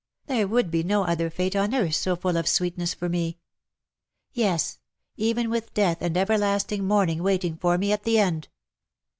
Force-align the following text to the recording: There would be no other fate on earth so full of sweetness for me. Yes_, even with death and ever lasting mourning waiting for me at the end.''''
There 0.25 0.47
would 0.47 0.71
be 0.71 0.81
no 0.81 1.03
other 1.03 1.29
fate 1.29 1.55
on 1.55 1.75
earth 1.75 1.93
so 1.93 2.15
full 2.15 2.35
of 2.35 2.47
sweetness 2.47 2.95
for 2.95 3.07
me. 3.07 3.37
Yes_, 4.35 4.79
even 5.15 5.47
with 5.47 5.75
death 5.75 6.01
and 6.01 6.17
ever 6.17 6.39
lasting 6.39 6.85
mourning 6.87 7.21
waiting 7.21 7.55
for 7.55 7.77
me 7.77 7.91
at 7.91 8.01
the 8.01 8.17
end.'''' 8.17 8.47